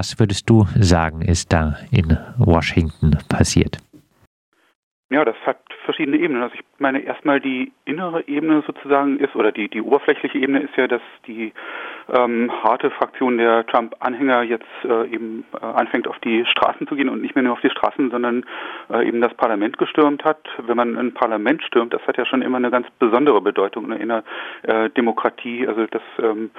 was 0.00 0.18
würdest 0.18 0.48
du 0.48 0.66
sagen, 0.78 1.20
ist 1.20 1.52
da 1.52 1.76
in 1.90 2.16
Washington 2.38 3.18
passiert? 3.28 3.76
Ja, 5.12 5.24
das 5.24 5.34
hat 5.44 5.58
verschiedene 5.84 6.18
Ebenen. 6.18 6.44
Also 6.44 6.54
ich 6.54 6.62
meine, 6.78 7.00
erstmal 7.00 7.40
die 7.40 7.72
innere 7.84 8.28
Ebene 8.28 8.62
sozusagen 8.64 9.18
ist, 9.18 9.34
oder 9.34 9.50
die, 9.50 9.68
die 9.68 9.82
oberflächliche 9.82 10.38
Ebene 10.38 10.60
ist 10.60 10.76
ja, 10.76 10.86
dass 10.86 11.02
die 11.26 11.52
ähm, 12.12 12.50
harte 12.62 12.90
Fraktion 12.92 13.36
der 13.36 13.66
Trump-Anhänger 13.66 14.42
jetzt 14.42 14.64
äh, 14.84 15.06
eben 15.08 15.44
äh, 15.52 15.64
anfängt, 15.64 16.06
auf 16.06 16.18
die 16.20 16.44
Straßen 16.46 16.86
zu 16.86 16.94
gehen 16.94 17.08
und 17.08 17.22
nicht 17.22 17.34
mehr 17.34 17.42
nur 17.42 17.54
auf 17.54 17.60
die 17.60 17.70
Straßen, 17.70 18.12
sondern 18.12 18.44
äh, 18.88 19.06
eben 19.06 19.20
das 19.20 19.34
Parlament 19.34 19.78
gestürmt 19.78 20.24
hat. 20.24 20.38
Wenn 20.58 20.76
man 20.76 20.96
ein 20.96 21.12
Parlament 21.12 21.64
stürmt, 21.64 21.92
das 21.92 22.06
hat 22.06 22.16
ja 22.16 22.24
schon 22.24 22.42
immer 22.42 22.58
eine 22.58 22.70
ganz 22.70 22.86
besondere 23.00 23.40
Bedeutung 23.40 23.88
ne, 23.88 23.96
in 23.96 24.08
der 24.08 24.22
äh, 24.62 24.90
Demokratie. 24.90 25.66
Also 25.66 25.86
das 25.86 26.02
ähm, 26.22 26.50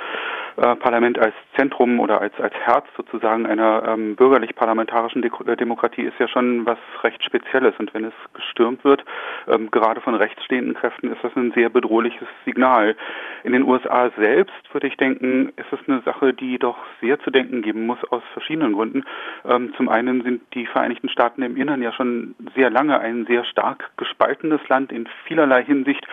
äh, 0.58 0.76
Parlament 0.76 1.20
als 1.20 1.34
Zentrum 1.58 2.02
oder 2.02 2.20
als, 2.20 2.38
als 2.40 2.54
Herz 2.54 2.86
sozusagen 2.98 3.46
einer 3.46 3.84
ähm, 3.88 4.18
bürgerlich-parlamentarischen 4.18 5.22
De 5.22 5.32
äh, 5.46 5.56
Demokratie 5.56 6.04
ist 6.04 6.20
ja 6.20 6.28
schon 6.28 6.66
was 6.66 6.80
recht 7.04 7.24
Spezielles. 7.24 7.76
Und 7.80 7.94
wenn 7.94 8.04
es 8.04 8.14
gestürmt 8.42 8.84
wird, 8.84 9.04
ähm, 9.48 9.72
gerade 9.72 10.02
von 10.02 10.16
rechtsstehenden 10.16 10.74
Kräften, 10.74 11.12
ist 11.12 11.24
das 11.24 11.36
ein 11.36 11.52
sehr 11.54 11.70
bedrohliches 11.70 12.28
Signal. 12.46 12.96
In 13.44 13.54
den 13.54 13.64
USA 13.64 14.12
selbst 14.18 14.74
würde 14.74 14.88
ich 14.88 14.98
denken, 14.98 15.52
ist 15.56 15.72
es 15.72 15.80
eine 15.88 16.02
Sache, 16.02 16.34
die 16.34 16.58
doch 16.60 16.78
sehr 17.00 17.20
zu 17.20 17.32
denken 17.32 17.62
geben 17.62 17.86
muss 17.86 18.04
aus 18.12 18.24
verschiedenen 18.34 18.74
Gründen. 18.74 19.04
Ähm, 19.46 19.74
zum 19.78 19.90
einen 19.90 20.22
sind 20.24 20.42
die 20.54 20.66
Vereinigten 20.66 21.10
Staaten 21.10 21.42
im 21.42 21.58
Innern 21.58 21.82
ja 21.82 21.92
schon 21.92 22.36
sehr 22.56 22.70
lange 22.70 23.00
ein 23.00 23.26
sehr 23.26 23.46
stark 23.46 23.92
gespaltenes 23.98 24.62
Land 24.68 24.92
in 24.92 25.08
vielerlei 25.26 25.64
Hinsicht. 25.64 26.06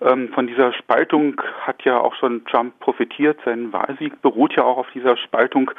Ähm, 0.00 0.30
von 0.30 0.46
dieser 0.46 0.72
Spaltung 0.72 1.40
hat 1.60 1.82
ja 1.84 1.98
auch 1.98 2.14
schon 2.14 2.44
Trump 2.46 2.78
profitiert. 2.80 3.38
Sein 3.44 3.72
Wahlsieg 3.72 4.20
beruht 4.22 4.54
ja 4.54 4.64
auch 4.64 4.78
auf 4.78 4.90
dieser 4.92 5.16
Spaltung. 5.16 5.70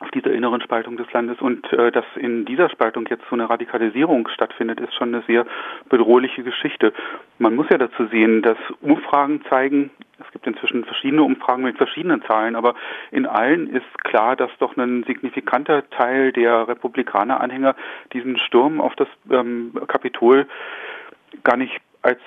Auf 0.00 0.10
dieser 0.12 0.30
inneren 0.32 0.60
Spaltung 0.60 0.96
des 0.96 1.12
Landes 1.12 1.40
und 1.40 1.72
äh, 1.72 1.90
dass 1.90 2.04
in 2.16 2.44
dieser 2.44 2.70
Spaltung 2.70 3.06
jetzt 3.10 3.24
so 3.28 3.34
eine 3.34 3.50
Radikalisierung 3.50 4.28
stattfindet, 4.28 4.80
ist 4.80 4.94
schon 4.94 5.14
eine 5.14 5.24
sehr 5.26 5.44
bedrohliche 5.88 6.44
Geschichte. 6.44 6.92
Man 7.38 7.56
muss 7.56 7.66
ja 7.70 7.78
dazu 7.78 8.06
sehen, 8.06 8.42
dass 8.42 8.58
Umfragen 8.80 9.42
zeigen, 9.48 9.90
es 10.20 10.30
gibt 10.32 10.46
inzwischen 10.46 10.84
verschiedene 10.84 11.22
Umfragen 11.22 11.62
mit 11.62 11.76
verschiedenen 11.76 12.22
Zahlen, 12.22 12.56
aber 12.56 12.74
in 13.10 13.26
allen 13.26 13.68
ist 13.68 14.04
klar, 14.04 14.36
dass 14.36 14.50
doch 14.58 14.76
ein 14.76 15.04
signifikanter 15.04 15.88
Teil 15.90 16.32
der 16.32 16.68
Republikaner-Anhänger 16.68 17.74
diesen 18.12 18.38
Sturm 18.38 18.80
auf 18.80 18.94
das 18.96 19.08
ähm, 19.30 19.72
Kapitol 19.86 20.46
gar 21.44 21.56
nicht 21.56 21.80
als 22.02 22.20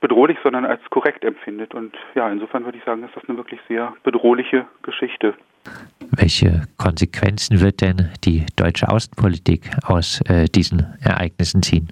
bedrohlich, 0.00 0.38
sondern 0.42 0.64
als 0.64 0.80
korrekt 0.90 1.24
empfindet. 1.24 1.74
Und 1.74 1.94
ja, 2.14 2.28
insofern 2.30 2.64
würde 2.64 2.78
ich 2.78 2.84
sagen, 2.84 3.04
ist 3.04 3.16
das 3.16 3.28
eine 3.28 3.36
wirklich 3.36 3.60
sehr 3.68 3.94
bedrohliche 4.02 4.66
Geschichte. 4.82 5.34
Welche 6.10 6.62
Konsequenzen 6.78 7.60
wird 7.60 7.80
denn 7.80 8.10
die 8.24 8.46
deutsche 8.56 8.88
Außenpolitik 8.88 9.70
aus 9.84 10.20
äh, 10.28 10.46
diesen 10.46 10.96
Ereignissen 11.02 11.62
ziehen? 11.62 11.88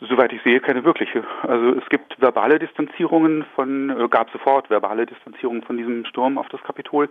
Soweit 0.00 0.32
ich 0.32 0.42
sehe, 0.42 0.60
keine 0.60 0.84
wirkliche. 0.84 1.24
Also 1.42 1.78
es 1.78 1.88
gibt 1.88 2.20
verbale 2.20 2.58
Distanzierungen 2.58 3.44
von, 3.54 3.90
äh, 3.90 4.08
gab 4.08 4.30
sofort 4.30 4.68
verbale 4.68 5.06
Distanzierungen 5.06 5.62
von 5.62 5.78
diesem 5.78 6.04
Sturm 6.04 6.36
auf 6.36 6.48
das 6.50 6.62
Kapitol. 6.62 7.08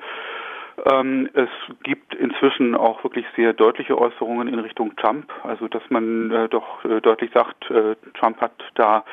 Ähm, 0.91 1.29
es 1.33 1.49
gibt 1.83 2.15
inzwischen 2.15 2.75
auch 2.75 3.03
wirklich 3.03 3.25
sehr 3.35 3.53
deutliche 3.53 3.97
Äußerungen 3.97 4.47
in 4.47 4.59
Richtung 4.59 4.95
Trump, 4.95 5.31
also 5.43 5.67
dass 5.67 5.83
man 5.89 6.31
äh, 6.31 6.49
doch 6.49 6.83
äh, 6.83 6.99
deutlich 6.99 7.31
sagt, 7.33 7.69
äh, 7.69 7.95
Trump 8.19 8.41
hat 8.41 8.53
da 8.75 9.05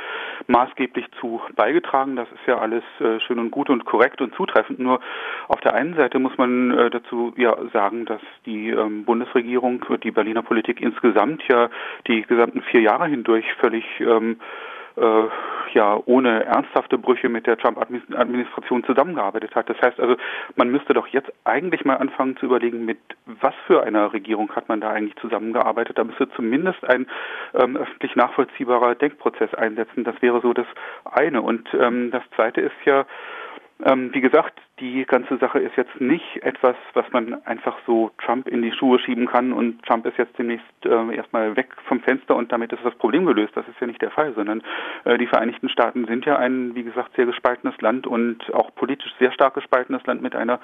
maßgeblich 0.46 1.06
zu 1.20 1.40
beigetragen. 1.56 2.16
Das 2.16 2.28
ist 2.32 2.46
ja 2.46 2.58
alles 2.58 2.82
äh, 3.00 3.20
schön 3.20 3.38
und 3.38 3.50
gut 3.50 3.68
und 3.68 3.84
korrekt 3.84 4.22
und 4.22 4.34
zutreffend. 4.34 4.78
Nur 4.78 5.00
auf 5.48 5.60
der 5.60 5.74
einen 5.74 5.94
Seite 5.96 6.18
muss 6.18 6.36
man 6.38 6.70
äh, 6.76 6.90
dazu 6.90 7.34
ja 7.36 7.54
sagen, 7.72 8.06
dass 8.06 8.22
die 8.46 8.70
ähm, 8.70 9.04
Bundesregierung, 9.04 9.84
die 10.02 10.10
Berliner 10.10 10.42
Politik 10.42 10.80
insgesamt 10.80 11.42
ja 11.50 11.68
die 12.06 12.22
gesamten 12.22 12.62
vier 12.62 12.80
Jahre 12.80 13.06
hindurch 13.06 13.44
völlig 13.60 13.84
ähm, 14.00 14.40
äh, 15.00 15.28
ja 15.74 16.00
ohne 16.06 16.44
ernsthafte 16.44 16.98
Brüche 16.98 17.28
mit 17.28 17.46
der 17.46 17.56
Trump-Administration 17.56 18.84
zusammengearbeitet 18.84 19.54
hat. 19.54 19.68
Das 19.68 19.80
heißt 19.80 20.00
also, 20.00 20.16
man 20.56 20.70
müsste 20.70 20.94
doch 20.94 21.06
jetzt 21.08 21.32
eigentlich 21.44 21.84
mal 21.84 21.96
anfangen 21.96 22.36
zu 22.36 22.46
überlegen, 22.46 22.84
mit 22.84 22.98
was 23.26 23.54
für 23.66 23.82
einer 23.82 24.12
Regierung 24.12 24.50
hat 24.54 24.68
man 24.68 24.80
da 24.80 24.90
eigentlich 24.90 25.16
zusammengearbeitet. 25.16 25.98
Da 25.98 26.04
müsste 26.04 26.28
zumindest 26.30 26.84
ein 26.84 27.06
ähm, 27.54 27.76
öffentlich 27.76 28.16
nachvollziehbarer 28.16 28.94
Denkprozess 28.94 29.54
einsetzen. 29.54 30.04
Das 30.04 30.20
wäre 30.20 30.40
so 30.40 30.52
das 30.52 30.66
eine. 31.04 31.42
Und 31.42 31.68
ähm, 31.74 32.10
das 32.10 32.22
zweite 32.34 32.60
ist 32.60 32.76
ja, 32.84 33.06
ähm, 33.84 34.12
wie 34.12 34.20
gesagt, 34.20 34.60
die 34.80 35.04
ganze 35.04 35.36
Sache 35.36 35.58
ist 35.58 35.76
jetzt 35.76 36.00
nicht 36.00 36.42
etwas, 36.42 36.74
was 36.94 37.04
man 37.12 37.44
einfach 37.44 37.76
so 37.86 38.10
Trump 38.24 38.48
in 38.48 38.62
die 38.62 38.72
Schuhe 38.72 38.98
schieben 38.98 39.26
kann 39.26 39.52
und 39.52 39.84
Trump 39.84 40.06
ist 40.06 40.16
jetzt 40.16 40.38
demnächst 40.38 40.66
äh, 40.84 41.14
erstmal 41.14 41.54
weg 41.56 41.68
vom 41.86 42.00
Fenster 42.00 42.34
und 42.34 42.50
damit 42.50 42.72
ist 42.72 42.84
das 42.84 42.94
Problem 42.94 43.26
gelöst. 43.26 43.52
Das 43.54 43.68
ist 43.68 43.78
ja 43.80 43.86
nicht 43.86 44.00
der 44.00 44.10
Fall, 44.10 44.32
sondern 44.34 44.62
äh, 45.04 45.18
die 45.18 45.26
Vereinigten 45.26 45.68
Staaten 45.68 46.06
sind 46.06 46.24
ja 46.24 46.36
ein, 46.36 46.74
wie 46.74 46.82
gesagt, 46.82 47.14
sehr 47.14 47.26
gespaltenes 47.26 47.78
Land 47.80 48.06
und 48.06 48.52
auch 48.54 48.74
politisch 48.74 49.12
sehr 49.18 49.32
stark 49.32 49.54
gespaltenes 49.54 50.04
Land 50.06 50.22
mit 50.22 50.34
einer 50.34 50.60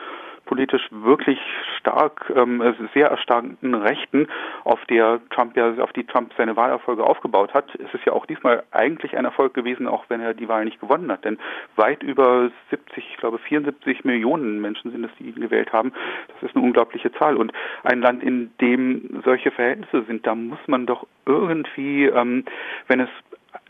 politisch 0.47 0.89
wirklich 0.91 1.39
stark, 1.79 2.33
ähm, 2.35 2.63
sehr 2.95 3.09
erstarkten 3.09 3.75
Rechten, 3.75 4.29
auf 4.65 4.83
der 4.87 5.21
Trump 5.31 5.57
ja, 5.57 5.75
auf 5.79 5.93
die 5.93 6.05
Trump 6.05 6.33
seine 6.39 6.57
Wahlerfolge 6.57 7.05
aufgebaut 7.05 7.53
hat. 7.53 7.75
Es 7.75 7.93
ist 7.93 8.07
ja 8.07 8.13
auch 8.13 8.25
diesmal 8.25 8.63
eigentlich 8.71 9.17
ein 9.17 9.25
Erfolg 9.25 9.53
gewesen, 9.53 9.87
auch 9.87 10.05
wenn 10.09 10.21
er 10.21 10.33
die 10.33 10.49
Wahl 10.49 10.65
nicht 10.65 10.81
gewonnen 10.81 11.13
hat, 11.13 11.25
denn 11.25 11.39
weit 11.75 12.03
über 12.03 12.51
70, 12.71 13.11
ich 13.11 13.17
glaube 13.19 13.39
74 13.39 14.06
Millionen 14.07 14.61
Menschen 14.61 14.91
sind 14.91 15.05
es, 15.05 15.11
die 15.19 15.25
ihn 15.25 15.41
gewählt 15.41 15.73
haben. 15.73 15.93
Das 16.29 16.49
ist 16.49 16.57
eine 16.57 16.65
unglaubliche 16.65 17.13
Zahl. 17.13 17.37
Und 17.37 17.53
ein 17.85 18.01
Land, 18.01 18.23
in 18.23 18.51
dem 18.61 19.23
solche 19.25 19.51
Verhältnisse 19.51 20.05
sind, 20.07 20.27
da 20.27 20.35
muss 20.35 20.59
man 20.67 20.87
doch 20.87 21.07
irgendwie, 21.27 22.07
ähm, 22.07 22.45
wenn 22.89 23.01
es 23.01 23.11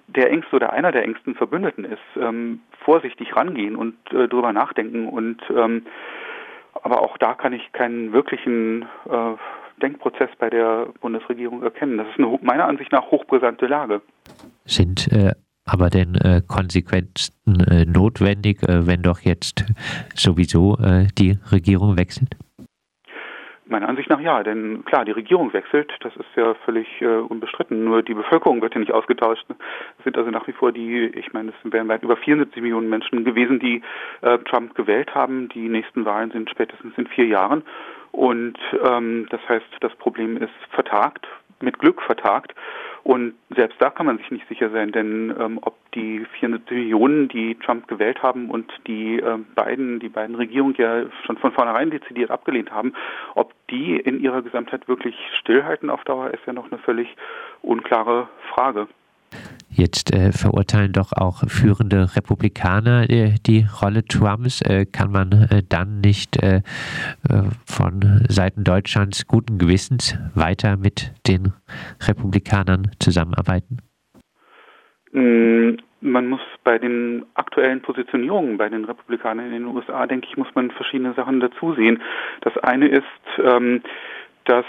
der 0.08 0.30
engste 0.30 0.56
oder 0.56 0.72
einer 0.72 0.92
der 0.92 1.02
engsten 1.02 1.34
Verbündeten 1.34 1.84
ist, 1.84 1.98
ähm, 2.20 2.60
vorsichtig 2.84 3.34
rangehen 3.36 3.76
und 3.76 3.96
äh, 4.12 4.28
drüber 4.28 4.52
nachdenken. 4.52 5.08
Und 5.08 5.42
ähm, 5.50 5.86
aber 6.82 7.02
auch 7.02 7.18
da 7.18 7.34
kann 7.34 7.52
ich 7.52 7.72
keinen 7.72 8.12
wirklichen 8.12 8.82
äh, 9.10 9.80
Denkprozess 9.82 10.30
bei 10.38 10.50
der 10.50 10.88
Bundesregierung 11.00 11.62
erkennen. 11.62 11.98
Das 11.98 12.08
ist 12.08 12.18
eine 12.18 12.38
meiner 12.42 12.66
Ansicht 12.66 12.92
nach 12.92 13.10
hochbrisante 13.10 13.66
Lage. 13.66 14.00
Sind 14.64 15.08
äh, 15.12 15.32
aber 15.66 15.90
denn 15.90 16.14
äh, 16.14 16.42
Konsequenzen 16.46 17.60
äh, 17.68 17.84
notwendig, 17.84 18.62
äh, 18.62 18.86
wenn 18.86 19.02
doch 19.02 19.20
jetzt 19.20 19.64
sowieso 20.14 20.78
äh, 20.78 21.06
die 21.18 21.38
Regierung 21.52 21.98
wechselt? 21.98 22.36
Meiner 23.68 23.88
Ansicht 23.88 24.08
nach 24.08 24.20
ja, 24.20 24.44
denn 24.44 24.84
klar, 24.84 25.04
die 25.04 25.10
Regierung 25.10 25.52
wechselt, 25.52 25.92
das 26.00 26.14
ist 26.14 26.28
ja 26.36 26.54
völlig 26.64 26.86
äh, 27.00 27.06
unbestritten. 27.06 27.84
Nur 27.84 28.04
die 28.04 28.14
Bevölkerung 28.14 28.62
wird 28.62 28.74
ja 28.74 28.80
nicht 28.80 28.92
ausgetauscht. 28.92 29.44
Es 29.98 30.04
sind 30.04 30.16
also 30.16 30.30
nach 30.30 30.46
wie 30.46 30.52
vor 30.52 30.70
die, 30.70 31.06
ich 31.06 31.32
meine, 31.32 31.50
es 31.50 31.72
wären 31.72 31.88
weit 31.88 32.04
über 32.04 32.16
74 32.16 32.62
Millionen 32.62 32.88
Menschen 32.88 33.24
gewesen, 33.24 33.58
die 33.58 33.82
äh, 34.20 34.38
Trump 34.38 34.76
gewählt 34.76 35.16
haben. 35.16 35.48
Die 35.48 35.68
nächsten 35.68 36.04
Wahlen 36.04 36.30
sind 36.30 36.48
spätestens 36.48 36.96
in 36.96 37.08
vier 37.08 37.26
Jahren. 37.26 37.64
Und 38.12 38.56
ähm, 38.84 39.26
das 39.30 39.40
heißt, 39.48 39.66
das 39.80 39.94
Problem 39.96 40.36
ist 40.36 40.54
vertagt, 40.70 41.26
mit 41.60 41.80
Glück 41.80 42.00
vertagt. 42.02 42.54
Und 43.06 43.34
selbst 43.54 43.80
da 43.80 43.90
kann 43.90 44.06
man 44.06 44.18
sich 44.18 44.32
nicht 44.32 44.48
sicher 44.48 44.68
sein, 44.70 44.90
denn 44.90 45.32
ähm, 45.38 45.60
ob 45.62 45.76
die 45.92 46.26
400 46.40 46.68
Millionen, 46.72 47.28
die 47.28 47.54
Trump 47.54 47.86
gewählt 47.86 48.20
haben 48.20 48.50
und 48.50 48.72
die 48.88 49.20
äh, 49.20 49.38
beiden, 49.54 50.00
die 50.00 50.08
beiden 50.08 50.34
Regierungen 50.34 50.74
ja 50.76 51.04
schon 51.24 51.38
von 51.38 51.52
vornherein 51.52 51.92
dezidiert 51.92 52.32
abgelehnt 52.32 52.72
haben, 52.72 52.94
ob 53.36 53.54
die 53.70 53.94
in 53.94 54.18
ihrer 54.18 54.42
Gesamtheit 54.42 54.88
wirklich 54.88 55.14
stillhalten 55.38 55.88
auf 55.88 56.02
Dauer, 56.02 56.34
ist 56.34 56.44
ja 56.46 56.52
noch 56.52 56.66
eine 56.72 56.78
völlig 56.78 57.16
unklare 57.62 58.28
Frage. 58.52 58.88
Jetzt 59.76 60.14
äh, 60.14 60.32
verurteilen 60.32 60.94
doch 60.94 61.12
auch 61.12 61.42
führende 61.48 62.16
Republikaner 62.16 63.10
äh, 63.10 63.34
die 63.46 63.66
Rolle 63.82 64.02
Trumps. 64.06 64.62
Äh, 64.62 64.86
kann 64.86 65.12
man 65.12 65.32
äh, 65.32 65.62
dann 65.68 66.00
nicht 66.00 66.42
äh, 66.42 66.62
äh, 67.28 67.42
von 67.66 68.24
Seiten 68.26 68.64
Deutschlands 68.64 69.26
guten 69.26 69.58
Gewissens 69.58 70.16
weiter 70.34 70.78
mit 70.78 71.12
den 71.28 71.52
Republikanern 72.08 72.90
zusammenarbeiten? 73.00 73.82
Mm, 75.12 75.76
man 76.00 76.26
muss 76.26 76.40
bei 76.64 76.78
den 76.78 77.26
aktuellen 77.34 77.82
Positionierungen 77.82 78.56
bei 78.56 78.70
den 78.70 78.86
Republikanern 78.86 79.52
in 79.52 79.52
den 79.52 79.66
USA, 79.66 80.06
denke 80.06 80.26
ich, 80.30 80.38
muss 80.38 80.54
man 80.54 80.70
verschiedene 80.70 81.12
Sachen 81.12 81.40
dazu 81.40 81.74
sehen. 81.74 82.00
Das 82.40 82.56
eine 82.56 82.88
ist, 82.88 83.04
ähm, 83.44 83.82
dass 84.46 84.64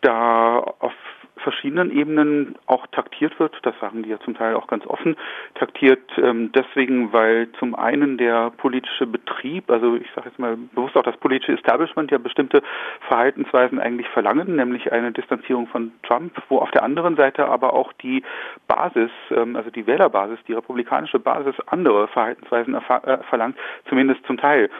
da 0.00 0.58
auf 0.78 0.94
verschiedenen 1.38 1.90
Ebenen 1.90 2.56
auch 2.66 2.86
taktiert 2.88 3.38
wird. 3.38 3.56
Das 3.62 3.74
sagen 3.80 4.02
die 4.02 4.10
ja 4.10 4.18
zum 4.20 4.36
Teil 4.36 4.54
auch 4.54 4.66
ganz 4.66 4.86
offen. 4.86 5.16
Taktiert 5.54 6.00
ähm, 6.18 6.52
deswegen, 6.52 7.12
weil 7.12 7.50
zum 7.58 7.74
einen 7.74 8.18
der 8.18 8.50
politische 8.50 9.06
Betrieb, 9.06 9.70
also 9.70 9.96
ich 9.96 10.08
sage 10.14 10.28
jetzt 10.28 10.38
mal 10.38 10.56
bewusst 10.56 10.96
auch 10.96 11.02
das 11.02 11.16
politische 11.16 11.52
Establishment 11.52 12.10
ja 12.10 12.18
bestimmte 12.18 12.62
Verhaltensweisen 13.08 13.78
eigentlich 13.78 14.08
verlangen, 14.08 14.56
nämlich 14.56 14.92
eine 14.92 15.12
Distanzierung 15.12 15.66
von 15.68 15.92
Trump, 16.02 16.32
wo 16.48 16.58
auf 16.58 16.70
der 16.70 16.82
anderen 16.82 17.16
Seite 17.16 17.46
aber 17.46 17.72
auch 17.72 17.92
die 17.94 18.22
Basis, 18.66 19.10
ähm, 19.30 19.56
also 19.56 19.70
die 19.70 19.86
Wählerbasis, 19.86 20.38
die 20.46 20.52
republikanische 20.52 21.18
Basis 21.18 21.54
andere 21.66 22.08
Verhaltensweisen 22.08 22.74
äh, 22.74 23.18
verlangt, 23.28 23.56
zumindest 23.88 24.24
zum 24.26 24.38
Teil. 24.38 24.70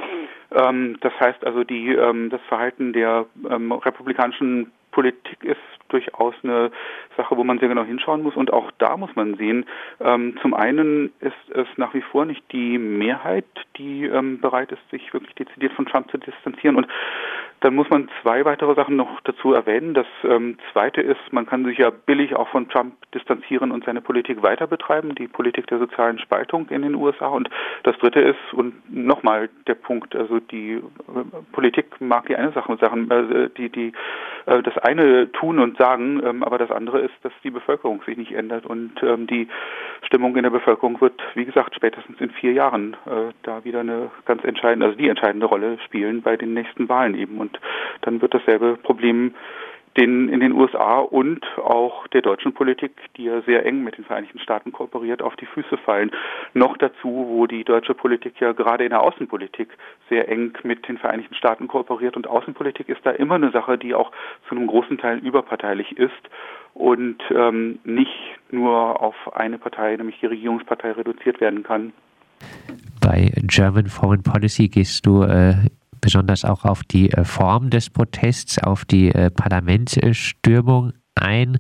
Ähm, 0.53 0.97
das 1.01 1.13
heißt 1.21 1.45
also, 1.45 1.65
die, 1.65 1.95
ähm, 1.95 2.31
das 2.31 2.41
Verhalten 2.49 2.93
der 2.93 3.27
ähm, 3.51 3.73
republikanischen 3.73 4.73
Politik 4.91 5.45
ist 5.45 5.59
durchaus 5.89 6.35
eine 6.43 6.71
Sache, 7.17 7.37
wo 7.37 7.45
man 7.45 7.59
sehr 7.59 7.69
genau 7.69 7.85
hinschauen 7.85 8.23
muss. 8.23 8.37
Und 8.37 8.53
auch 8.53 8.71
da 8.79 8.97
muss 8.97 9.15
man 9.17 9.37
sehen, 9.37 9.67
ähm, 10.01 10.37
zum 10.43 10.55
einen 10.55 11.13
ist 11.21 11.35
es 11.55 11.67
nach 11.77 11.95
wie 11.95 12.03
vor 12.03 12.25
nicht 12.25 12.45
die 12.53 12.79
Mehrheit, 12.79 13.47
die 13.77 14.05
ähm, 14.05 14.41
bereit 14.41 14.73
ist, 14.73 14.91
sich 14.91 15.13
wirklich 15.13 15.35
dezidiert 15.35 15.73
von 15.73 15.87
Trump 15.87 16.11
zu 16.11 16.19
distanzieren. 16.19 16.77
Und 16.77 16.87
dann 17.61 17.75
muss 17.75 17.91
man 17.91 18.09
zwei 18.23 18.45
weitere 18.45 18.75
Sachen 18.75 18.97
noch 18.97 19.21
dazu 19.23 19.53
erwähnen. 19.53 19.95
Das 19.95 20.07
ähm, 20.23 20.59
zweite 20.73 21.01
ist, 21.01 21.21
man 21.33 21.47
kann 21.47 21.65
sich 21.65 21.79
ja 21.79 21.91
billig 21.91 22.37
auch 22.37 22.49
von 22.49 22.69
Trump 22.69 22.95
distanzieren 23.13 23.73
und 23.73 23.85
seine 23.85 24.01
Politik 24.01 24.43
weiter 24.43 24.67
betreiben, 24.67 25.15
die 25.15 25.27
Politik 25.27 25.67
der 25.67 25.79
sozialen 25.79 26.19
Spaltung 26.21 26.69
in 26.69 26.83
den 26.83 26.95
USA. 26.95 27.29
Und 27.29 27.51
das 27.83 27.97
dritte 27.99 28.21
ist, 28.21 28.39
und 28.53 28.75
nochmal 28.95 29.49
der 29.67 29.75
Punkt, 29.75 30.15
also 30.15 30.39
die 30.39 30.75
äh, 30.75 30.83
Politik 31.53 32.01
mag 32.01 32.27
die 32.27 32.37
eine 32.37 32.53
Sache 32.53 32.77
sagen, 32.81 33.11
äh, 33.11 33.51
die, 33.57 33.71
die, 33.71 33.93
äh, 34.47 34.63
das 34.63 34.79
eine 34.79 35.33
tun 35.33 35.59
und 35.59 35.78
sagen, 35.79 36.21
ähm, 36.25 36.43
aber 36.43 36.59
das 36.59 36.71
andere 36.71 37.01
ist, 37.01 37.15
dass 37.23 37.33
die 37.43 37.51
Bevölkerung 37.51 38.03
sich 38.05 38.17
nicht 38.17 38.33
ändert 38.33 38.67
und 38.67 38.93
ähm, 39.03 39.27
die 39.27 39.49
Stimmung 40.03 40.37
in 40.37 40.43
der 40.43 40.51
Bevölkerung 40.51 41.01
wird, 41.01 41.21
wie 41.35 41.45
gesagt, 41.45 41.75
spätestens 41.75 42.21
in 42.21 42.31
vier 42.31 42.53
Jahren 42.53 42.95
äh, 43.07 43.33
da 43.43 43.65
wieder 43.65 43.81
eine 43.81 44.11
ganz 44.27 44.45
entscheidende, 44.45 44.87
also 44.87 44.99
die 44.99 45.09
entscheidende 45.09 45.47
Rolle 45.47 45.79
spielen 45.85 46.23
bei 46.23 46.37
den 46.37 46.55
nächsten 46.55 46.89
Wahlen 46.89 47.15
eben. 47.15 47.39
Und 47.39 47.59
dann 48.03 48.21
wird 48.21 48.35
dasselbe 48.35 48.77
Problem 48.77 49.35
den 49.99 50.29
in 50.29 50.41
den 50.41 50.53
USA 50.53 51.01
und 51.01 51.45
auch 51.59 52.07
der 52.09 52.23
deutschen 52.23 52.53
Politik, 52.55 52.93
die 53.17 53.25
ja 53.25 53.43
sehr 53.43 53.67
eng 53.67 53.83
mit 53.83 53.99
den 53.99 54.05
Vereinigten 54.05 54.39
Staaten 54.39 54.73
kooperiert, 54.73 55.23
auf 55.23 55.35
die 55.37 55.47
Füße 55.47 55.77
fallen. 55.79 56.11
Noch 56.55 56.77
dazu, 56.77 57.27
wo 57.29 57.47
die 57.47 57.65
deutsche 57.65 57.95
Politik 57.95 58.41
ja 58.41 58.53
gerade 58.53 58.85
in 58.85 58.91
der 58.91 59.03
Außenpolitik 59.03 59.69
sehr 60.09 60.29
eng 60.29 60.57
mit 60.63 60.87
den 60.89 60.99
Vereinigten 60.99 61.35
Staaten 61.35 61.69
kooperiert 61.69 62.17
und 62.17 62.27
Außenpolitik 62.27 62.89
ist 62.89 63.01
da 63.05 63.11
immer 63.11 63.35
eine 63.35 63.51
Sache, 63.51 63.77
die 63.77 63.95
auch 63.95 64.13
zu 64.49 64.55
einem 64.55 64.69
großen 64.69 64.99
Teil 64.99 65.19
überparteilich 65.19 65.99
ist 65.99 66.13
und 66.75 67.19
ähm, 67.31 67.81
nicht 67.85 68.39
nur 68.51 69.03
auf 69.03 69.17
eine 69.35 69.59
Partei, 69.59 69.97
nämlich 69.97 70.21
die 70.21 70.27
Regierungspartei, 70.27 70.93
reduziert 70.93 71.41
werden 71.41 71.65
kann. 71.65 71.93
Bei 73.01 73.33
German 73.43 73.87
Foreign 73.87 74.23
Policy 74.23 74.69
gehst 74.69 75.07
du 75.07 75.23
äh, 75.23 75.55
besonders 76.01 76.45
auch 76.45 76.65
auf 76.65 76.83
die 76.85 77.11
äh, 77.11 77.25
Form 77.25 77.71
des 77.71 77.91
Protests, 77.91 78.63
auf 78.63 78.85
die 78.85 79.09
äh, 79.15 79.31
Parlamentsstürmung 79.31 80.93
ein 81.21 81.59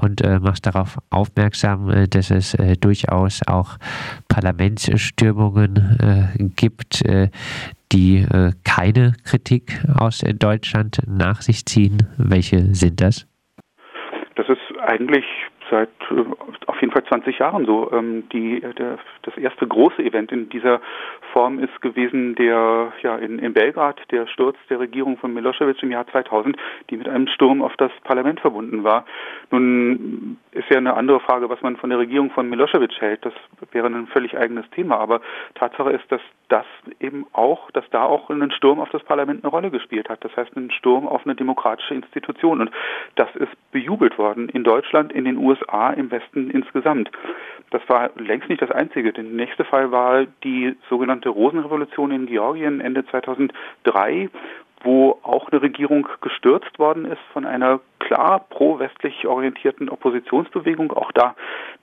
und 0.00 0.22
äh, 0.22 0.38
machst 0.40 0.66
darauf 0.66 0.98
aufmerksam, 1.10 1.90
äh, 1.90 2.08
dass 2.08 2.30
es 2.30 2.54
äh, 2.54 2.76
durchaus 2.76 3.46
auch 3.46 3.76
Parlamentsstürmungen 4.28 5.76
äh, 6.38 6.44
gibt, 6.56 7.04
die 7.92 8.26
keine 8.64 9.12
Kritik 9.24 9.80
aus 9.96 10.18
Deutschland 10.18 10.98
nach 11.06 11.42
sich 11.42 11.64
ziehen. 11.64 11.98
Welche 12.16 12.74
sind 12.74 13.00
das? 13.00 13.28
Das 14.34 14.48
ist 14.48 14.58
eigentlich 14.80 15.24
seit 15.70 15.90
auf 16.66 16.80
jeden 16.80 16.92
Fall 16.92 17.04
20 17.04 17.38
Jahren 17.38 17.66
so. 17.66 17.90
Ähm, 17.92 18.28
die, 18.30 18.60
der, 18.60 18.98
das 19.22 19.36
erste 19.36 19.66
große 19.66 20.02
Event 20.02 20.32
in 20.32 20.48
dieser 20.48 20.80
Form 21.32 21.58
ist 21.58 21.80
gewesen 21.82 22.34
der 22.34 22.92
ja 23.02 23.16
in, 23.16 23.38
in 23.38 23.52
Belgrad 23.52 24.00
der 24.10 24.26
Sturz 24.26 24.56
der 24.70 24.80
Regierung 24.80 25.16
von 25.16 25.32
Milosevic 25.34 25.82
im 25.82 25.90
Jahr 25.90 26.06
2000, 26.06 26.56
die 26.90 26.96
mit 26.96 27.08
einem 27.08 27.26
Sturm 27.28 27.62
auf 27.62 27.76
das 27.76 27.90
Parlament 28.04 28.40
verbunden 28.40 28.84
war. 28.84 29.04
Nun 29.50 30.38
ist 30.52 30.70
ja 30.70 30.78
eine 30.78 30.94
andere 30.94 31.20
Frage, 31.20 31.48
was 31.48 31.60
man 31.62 31.76
von 31.76 31.90
der 31.90 31.98
Regierung 31.98 32.30
von 32.30 32.48
Milosevic 32.48 33.00
hält. 33.00 33.24
Das 33.24 33.34
wäre 33.72 33.86
ein 33.86 34.06
völlig 34.06 34.36
eigenes 34.36 34.68
Thema. 34.70 34.98
Aber 34.98 35.20
Tatsache 35.54 35.90
ist, 35.90 36.10
dass 36.10 36.20
das 36.48 36.66
eben 37.00 37.26
auch, 37.32 37.70
dass 37.72 37.84
da 37.90 38.04
auch 38.04 38.30
ein 38.30 38.50
Sturm 38.52 38.78
auf 38.78 38.90
das 38.90 39.02
Parlament 39.02 39.42
eine 39.42 39.50
Rolle 39.50 39.70
gespielt 39.70 40.08
hat. 40.08 40.24
Das 40.24 40.36
heißt, 40.36 40.56
ein 40.56 40.70
Sturm 40.70 41.08
auf 41.08 41.22
eine 41.24 41.34
demokratische 41.34 41.94
Institution. 41.94 42.60
Und 42.60 42.70
das 43.16 43.28
ist 43.36 43.50
bejubelt 43.72 44.18
worden 44.18 44.48
in 44.48 44.62
Deutschland, 44.62 45.12
in 45.12 45.24
den 45.24 45.36
USA, 45.38 45.53
im 45.96 46.10
Westen 46.10 46.50
insgesamt. 46.50 47.10
Das 47.70 47.82
war 47.88 48.10
längst 48.16 48.48
nicht 48.48 48.62
das 48.62 48.70
Einzige. 48.70 49.12
Der 49.12 49.24
nächste 49.24 49.64
Fall 49.64 49.90
war 49.90 50.26
die 50.44 50.76
sogenannte 50.88 51.28
Rosenrevolution 51.28 52.10
in 52.12 52.26
Georgien 52.26 52.80
Ende 52.80 53.04
2003, 53.06 54.30
wo 54.84 55.18
auch 55.22 55.50
eine 55.50 55.62
Regierung 55.62 56.06
gestürzt 56.20 56.78
worden 56.78 57.06
ist 57.06 57.20
von 57.32 57.44
einer 57.44 57.80
klar 57.98 58.44
pro-westlich 58.50 59.26
orientierten 59.26 59.88
Oppositionsbewegung. 59.88 60.92
Auch 60.92 61.10
da, 61.12 61.34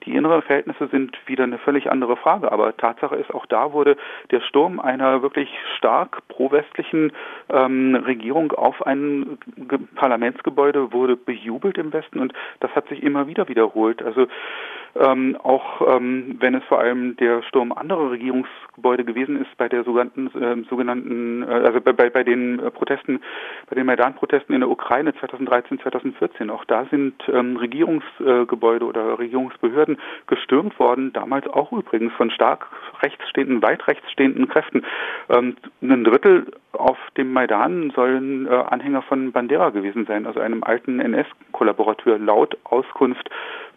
die 0.04 0.14
inneren 0.14 0.42
Verhältnisse 0.42 0.86
sind 0.88 1.16
wieder 1.26 1.44
eine 1.44 1.58
völlig 1.58 1.90
andere 1.90 2.16
Frage. 2.16 2.50
Aber 2.52 2.76
Tatsache 2.76 3.16
ist, 3.16 3.34
auch 3.34 3.46
da 3.46 3.72
wurde 3.72 3.96
der 4.30 4.40
Sturm 4.40 4.78
einer 4.78 5.22
wirklich 5.22 5.50
stark 5.76 6.26
pro-westlichen 6.28 7.12
ähm, 7.50 7.94
Regierung 7.94 8.52
auf 8.52 8.86
ein 8.86 9.38
Parlamentsgebäude 9.96 10.92
wurde 10.92 11.16
bejubelt 11.16 11.78
im 11.78 11.92
Westen 11.92 12.20
und 12.20 12.32
das 12.60 12.70
hat 12.72 12.88
sich 12.88 13.02
immer 13.02 13.26
wieder 13.26 13.48
wiederholt. 13.48 14.02
Also 14.02 14.26
ähm, 14.94 15.36
auch 15.42 15.96
ähm, 15.96 16.36
wenn 16.40 16.54
es 16.54 16.64
vor 16.64 16.78
allem 16.80 17.16
der 17.16 17.42
Sturm 17.44 17.72
anderer 17.72 18.10
Regierungsgebäude 18.10 19.04
gewesen 19.04 19.40
ist, 19.40 19.56
bei 19.56 19.68
der 19.68 19.84
sogenannten, 19.84 20.26
äh, 20.40 20.68
sogenannten 20.68 21.42
äh, 21.42 21.46
also 21.46 21.80
bei, 21.80 21.92
bei 21.92 22.22
den 22.22 22.58
äh, 22.58 22.70
Protesten, 22.70 23.20
bei 23.68 23.76
den 23.76 23.86
Maidan-Protesten 23.86 24.52
in 24.54 24.60
der 24.60 24.70
Ukraine 24.70 25.14
2013, 25.14 25.80
2014, 25.80 26.50
auch 26.50 26.64
da 26.66 26.84
sind 26.90 27.14
ähm, 27.32 27.56
Regierungsgebäude 27.56 28.84
oder 28.84 29.18
Regierungsbehörden 29.18 29.98
gestürmt 30.26 30.78
worden, 30.78 31.12
damals 31.12 31.46
auch 31.46 31.72
übrigens 31.72 32.12
von 32.14 32.30
stark 32.30 32.66
rechtsstehenden, 33.02 33.62
weit 33.62 33.86
rechtsstehenden 33.86 34.48
Kräften. 34.48 34.84
Ähm, 35.30 35.56
ein 35.80 36.04
Drittel 36.04 36.46
auf 36.72 36.98
dem 37.16 37.32
Maidan 37.32 37.92
sollen 37.94 38.46
äh, 38.46 38.50
Anhänger 38.50 39.02
von 39.02 39.32
Bandera 39.32 39.70
gewesen 39.70 40.06
sein, 40.06 40.26
also 40.26 40.40
einem 40.40 40.62
alten 40.62 41.00
NS-Kollaborateur, 41.00 42.18
laut 42.18 42.56
Auskunft 42.64 43.30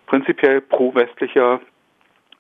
prinzipiell 0.06 0.62
pro-westlicher 0.62 1.60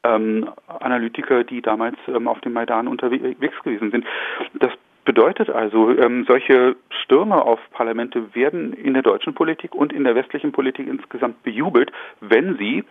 ähm, 0.04 0.50
Analytiker, 0.68 1.44
die 1.44 1.62
damals 1.62 1.98
ähm, 2.08 2.28
auf 2.28 2.40
dem 2.42 2.54
Maidan 2.54 2.88
unterwegs 2.88 3.62
gewesen 3.64 3.92
sind. 3.92 4.06
Das 4.54 4.72
bedeutet 5.04 5.50
also, 5.50 5.92
ähm, 5.98 6.26
solche 6.28 6.76
Stürme 7.04 7.42
auf 7.42 7.60
Parlamente 7.72 8.34
werden 8.36 8.74
in 8.74 8.94
der 8.94 9.04
deutschen 9.04 9.34
Politik 9.34 9.74
und 9.74 9.94
in 9.94 10.04
der 10.04 10.16
westlichen 10.16 10.52
Politik 10.52 10.88
insgesamt 10.88 11.44
bejubelt, 11.44 11.92
wenn 12.22 12.58
sie 12.58 12.84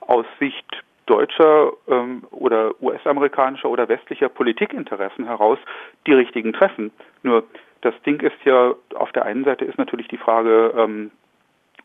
aus 0.00 0.26
Sicht 0.38 0.66
deutscher 1.06 1.72
ähm, 1.88 2.22
oder 2.30 2.80
US-amerikanischer 2.80 3.68
oder 3.68 3.88
westlicher 3.88 4.28
Politikinteressen 4.28 5.26
heraus 5.26 5.58
die 6.06 6.12
richtigen 6.12 6.52
treffen. 6.52 6.92
Nur 7.22 7.44
das 7.80 7.94
Ding 8.06 8.20
ist 8.20 8.36
ja, 8.44 8.74
auf 8.94 9.10
der 9.12 9.24
einen 9.24 9.44
Seite 9.44 9.64
ist 9.64 9.78
natürlich 9.78 10.08
die 10.08 10.16
Frage, 10.18 10.72
ähm, 10.76 11.10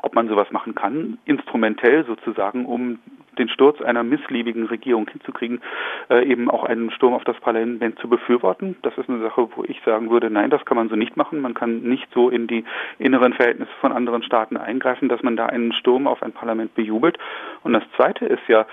ob 0.02 0.16
man 0.16 0.28
sowas 0.28 0.52
machen 0.52 0.76
kann, 0.76 1.18
instrumentell 1.26 2.06
sozusagen, 2.06 2.66
um 2.66 3.00
den 3.38 3.50
Sturz 3.50 3.82
einer 3.82 4.04
missliebigen 4.04 4.66
Regierung 4.66 5.08
hinzukriegen, 5.10 5.62
äh, 6.10 6.26
eben 6.26 6.50
auch 6.50 6.64
einen 6.64 6.92
Sturm 6.92 7.14
auf 7.14 7.24
das 7.24 7.40
Parlament 7.40 8.00
zu 8.00 8.10
befürworten. 8.10 8.76
Das 8.82 8.98
ist 8.98 9.10
eine 9.10 9.22
Sache, 9.22 9.48
wo 9.56 9.64
ich 9.64 9.82
sagen 9.86 10.10
würde, 10.10 10.30
nein, 10.30 10.50
das 10.50 10.66
kann 10.66 10.78
man 10.78 10.90
so 10.90 10.96
nicht 10.96 11.18
machen. 11.18 11.42
Man 11.42 11.54
kann 11.54 11.82
nicht 11.82 12.08
so 12.14 12.30
in 12.30 12.48
die 12.48 12.66
inneren 13.00 13.34
Verhältnisse 13.34 13.72
von 13.80 13.92
anderen 13.92 14.24
Staaten 14.24 14.58
eingreifen, 14.58 15.10
dass 15.10 15.24
man 15.24 15.36
da 15.36 15.48
einen 15.48 15.74
Sturm 15.74 16.08
auf 16.08 16.24
ein 16.24 16.32
Parlament 16.32 16.74
bejubelt. 16.76 17.18
Und 17.64 17.74
das 17.74 17.84
Zweite 17.96 18.26
ist 18.26 18.48
ja, 18.48 18.66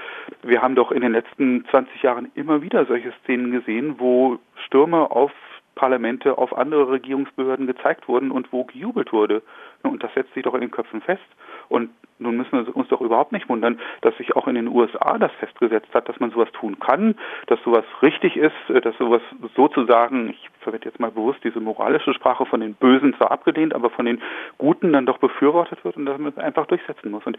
wir 0.42 0.62
haben 0.62 0.74
doch 0.74 0.92
in 0.92 1.02
den 1.02 1.12
letzten 1.12 1.64
20 1.70 2.02
Jahren 2.02 2.30
immer 2.34 2.62
wieder 2.62 2.86
solche 2.86 3.12
Szenen 3.22 3.50
gesehen, 3.50 3.96
wo 3.98 4.38
Stürme 4.66 5.10
auf 5.10 5.32
Parlamente 5.74 6.38
auf 6.38 6.56
andere 6.56 6.90
Regierungsbehörden 6.90 7.66
gezeigt 7.66 8.08
wurden 8.08 8.30
und 8.30 8.52
wo 8.52 8.64
gejubelt 8.64 9.12
wurde. 9.12 9.42
Und 9.90 10.02
das 10.02 10.12
setzt 10.14 10.34
sich 10.34 10.42
doch 10.42 10.54
in 10.54 10.60
den 10.60 10.70
Köpfen 10.70 11.00
fest. 11.00 11.22
Und 11.68 11.90
nun 12.18 12.36
müssen 12.36 12.52
wir 12.52 12.76
uns 12.76 12.88
doch 12.88 13.00
überhaupt 13.00 13.32
nicht 13.32 13.48
wundern, 13.48 13.80
dass 14.02 14.16
sich 14.16 14.36
auch 14.36 14.46
in 14.46 14.54
den 14.54 14.68
USA 14.68 15.18
das 15.18 15.32
festgesetzt 15.32 15.92
hat, 15.94 16.08
dass 16.08 16.20
man 16.20 16.30
sowas 16.30 16.50
tun 16.52 16.78
kann, 16.78 17.16
dass 17.46 17.60
sowas 17.64 17.84
richtig 18.02 18.36
ist, 18.36 18.54
dass 18.68 18.96
sowas 18.98 19.22
sozusagen, 19.56 20.30
ich 20.30 20.48
verwende 20.60 20.86
jetzt 20.86 21.00
mal 21.00 21.10
bewusst 21.10 21.42
diese 21.42 21.60
moralische 21.60 22.14
Sprache 22.14 22.46
von 22.46 22.60
den 22.60 22.74
Bösen 22.74 23.14
zwar 23.14 23.32
abgelehnt, 23.32 23.74
aber 23.74 23.90
von 23.90 24.06
den 24.06 24.22
Guten 24.58 24.92
dann 24.92 25.06
doch 25.06 25.18
befürwortet 25.18 25.84
wird 25.84 25.96
und 25.96 26.06
dass 26.06 26.18
man 26.18 26.32
es 26.32 26.38
einfach 26.38 26.66
durchsetzen 26.66 27.10
muss. 27.10 27.24
Und 27.26 27.36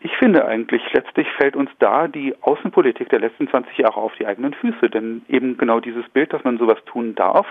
ich 0.00 0.16
finde 0.16 0.46
eigentlich, 0.46 0.82
letztlich 0.92 1.28
fällt 1.32 1.56
uns 1.56 1.70
da 1.80 2.06
die 2.06 2.34
Außenpolitik 2.42 3.08
der 3.08 3.20
letzten 3.20 3.48
20 3.48 3.76
Jahre 3.78 3.96
auf 3.96 4.14
die 4.14 4.26
eigenen 4.26 4.54
Füße, 4.54 4.88
denn 4.88 5.22
eben 5.28 5.56
genau 5.56 5.80
dieses 5.80 6.08
Bild, 6.10 6.32
dass 6.32 6.44
man 6.44 6.58
sowas 6.58 6.78
tun 6.86 7.14
darf, 7.14 7.46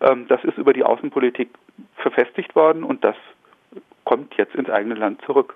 ähm, 0.00 0.26
das 0.28 0.42
ist 0.44 0.58
über 0.58 0.72
die 0.72 0.84
Außenpolitik 0.84 1.50
verfestigt 1.96 2.54
worden 2.56 2.82
und 2.82 3.04
das 3.04 3.16
kommt 4.04 4.34
jetzt 4.36 4.54
ins 4.54 4.68
eigene 4.68 4.94
Land 4.94 5.20
zurück. 5.26 5.54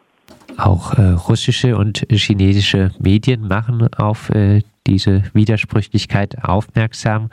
Auch 0.57 0.95
äh, 0.95 1.11
russische 1.11 1.77
und 1.77 2.07
chinesische 2.11 2.91
Medien 2.99 3.47
machen 3.47 3.89
auf 3.95 4.31
äh, 4.31 4.63
diese 4.87 5.23
Widersprüchlichkeit 5.35 6.45
aufmerksam. 6.45 7.31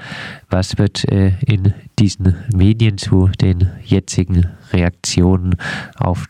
Was 0.49 0.77
wird 0.77 1.05
äh, 1.11 1.33
in 1.45 1.73
diesen 1.99 2.35
Medien 2.53 2.97
zu 2.97 3.29
den 3.41 3.71
jetzigen 3.83 4.49
Reaktionen 4.71 5.55
auf 5.97 6.25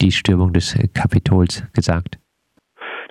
die 0.00 0.12
Stürmung 0.12 0.52
des 0.52 0.76
Kapitols 0.94 1.64
gesagt? 1.72 2.21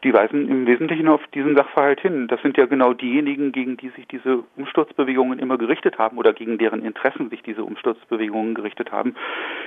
Die 0.03 0.13
weisen 0.13 0.49
im 0.49 0.65
Wesentlichen 0.65 1.07
auf 1.07 1.21
diesen 1.33 1.55
Sachverhalt 1.55 1.99
hin. 1.99 2.27
Das 2.27 2.41
sind 2.41 2.57
ja 2.57 2.65
genau 2.65 2.93
diejenigen, 2.93 3.51
gegen 3.51 3.77
die 3.77 3.89
sich 3.89 4.07
diese 4.07 4.43
Umsturzbewegungen 4.57 5.39
immer 5.39 5.57
gerichtet 5.57 5.97
haben 5.97 6.17
oder 6.17 6.33
gegen 6.33 6.57
deren 6.57 6.83
Interessen 6.83 7.29
sich 7.29 7.43
diese 7.43 7.63
Umsturzbewegungen 7.63 8.55
gerichtet 8.55 8.91
haben. 8.91 9.15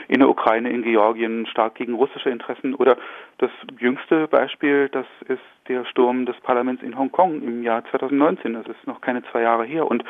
In 0.08 0.20
der 0.20 0.28
Ukraine, 0.28 0.70
in 0.70 0.82
Georgien 0.82 1.46
stark 1.46 1.76
gegen 1.76 1.94
russische 1.94 2.30
Interessen 2.30 2.74
oder 2.74 2.96
das 3.38 3.50
jüngste 3.78 4.28
Beispiel, 4.28 4.88
das 4.88 5.06
ist 5.28 5.42
der 5.68 5.84
Sturm 5.86 6.26
des 6.26 6.36
Parlaments 6.40 6.82
in 6.82 6.98
Hongkong 6.98 7.42
im 7.42 7.62
Jahr 7.62 7.84
2019. 7.90 8.54
Das 8.54 8.66
ist 8.66 8.86
noch 8.86 9.00
keine 9.00 9.22
zwei 9.30 9.42
Jahre 9.42 9.64
her 9.64 9.86
und 9.86 10.04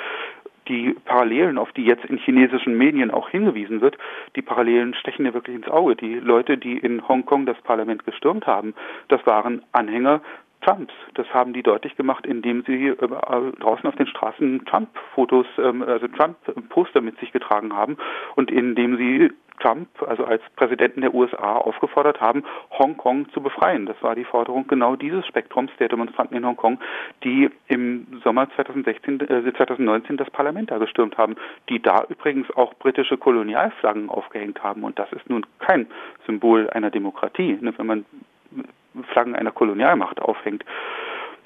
die 0.68 0.94
Parallelen, 1.04 1.58
auf 1.58 1.72
die 1.72 1.84
jetzt 1.84 2.04
in 2.04 2.18
chinesischen 2.18 2.76
Medien 2.76 3.10
auch 3.10 3.28
hingewiesen 3.28 3.80
wird, 3.80 3.98
die 4.36 4.42
Parallelen 4.42 4.94
stechen 4.94 5.26
ja 5.26 5.34
wirklich 5.34 5.56
ins 5.56 5.68
Auge. 5.68 5.96
Die 5.96 6.14
Leute, 6.14 6.58
die 6.58 6.78
in 6.78 7.06
Hongkong 7.06 7.46
das 7.46 7.60
Parlament 7.62 8.04
gestürmt 8.04 8.46
haben, 8.46 8.74
das 9.08 9.24
waren 9.26 9.62
Anhänger 9.72 10.20
Trumps. 10.64 10.94
Das 11.14 11.26
haben 11.32 11.52
die 11.52 11.62
deutlich 11.62 11.94
gemacht, 11.96 12.26
indem 12.26 12.62
sie 12.62 12.88
äh, 12.88 12.96
draußen 12.96 13.86
auf 13.86 13.96
den 13.96 14.06
Straßen 14.06 14.64
Trump-Fotos, 14.64 15.46
ähm, 15.58 15.82
also 15.82 16.08
Trump-Poster 16.08 17.00
mit 17.00 17.18
sich 17.20 17.32
getragen 17.32 17.74
haben 17.74 17.98
und 18.34 18.50
indem 18.50 18.96
sie 18.96 19.30
Trump, 19.60 19.88
also 20.06 20.24
als 20.24 20.42
Präsidenten 20.56 21.00
der 21.00 21.14
USA, 21.14 21.56
aufgefordert 21.56 22.20
haben, 22.20 22.44
Hongkong 22.78 23.28
zu 23.30 23.40
befreien. 23.40 23.86
Das 23.86 23.96
war 24.02 24.14
die 24.14 24.24
Forderung 24.24 24.66
genau 24.66 24.96
dieses 24.96 25.26
Spektrums 25.26 25.70
der 25.78 25.88
Demonstranten 25.88 26.36
in 26.36 26.44
Hongkong, 26.44 26.78
die 27.22 27.50
im 27.68 28.20
Sommer 28.22 28.48
2016, 28.56 29.20
äh, 29.20 29.52
2019 29.52 30.16
das 30.16 30.30
Parlament 30.30 30.70
da 30.70 30.78
gestürmt 30.78 31.16
haben, 31.18 31.36
die 31.68 31.80
da 31.80 32.04
übrigens 32.08 32.50
auch 32.56 32.74
britische 32.74 33.16
Kolonialflaggen 33.16 34.10
aufgehängt 34.10 34.62
haben. 34.62 34.84
Und 34.84 34.98
das 34.98 35.12
ist 35.12 35.28
nun 35.30 35.46
kein 35.58 35.86
Symbol 36.26 36.68
einer 36.70 36.90
Demokratie, 36.90 37.58
ne, 37.60 37.72
wenn 37.76 37.86
man 37.86 38.04
Flaggen 39.12 39.34
einer 39.34 39.50
Kolonialmacht 39.50 40.20
aufhängt. 40.20 40.64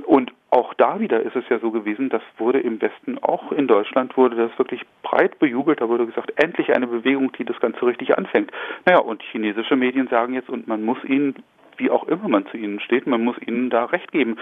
Und 0.09 0.33
auch 0.49 0.73
da 0.73 1.01
wieder 1.01 1.21
ist 1.21 1.37
es 1.37 1.45
ja 1.51 1.59
so 1.59 1.71
gewesen, 1.71 2.09
das 2.09 2.23
wurde 2.39 2.61
im 2.61 2.81
Westen, 2.81 3.19
auch 3.19 3.53
in 3.53 3.69
Deutschland, 3.69 4.17
wurde 4.17 4.37
das 4.37 4.59
wirklich 4.59 4.81
breit 5.03 5.39
bejubelt. 5.39 5.83
Da 5.83 5.89
wurde 5.91 6.07
gesagt, 6.07 6.33
endlich 6.43 6.75
eine 6.75 6.87
Bewegung, 6.87 7.31
die 7.33 7.45
das 7.45 7.61
Ganze 7.61 7.85
richtig 7.85 8.17
anfängt. 8.17 8.51
Naja, 8.87 9.01
und 9.01 9.23
chinesische 9.23 9.77
Medien 9.77 10.09
sagen 10.09 10.33
jetzt, 10.33 10.49
und 10.49 10.67
man 10.67 10.83
muss 10.83 11.05
ihnen 11.05 11.35
wie 11.79 11.91
auch 11.91 12.07
immer 12.09 12.29
man 12.29 12.47
zu 12.47 12.57
ihnen 12.57 12.81
steht, 12.81 13.07
man 13.07 13.25
muss 13.25 13.37
ihnen 13.47 13.71
da 13.71 13.87
recht 13.87 14.13
geben. 14.13 14.37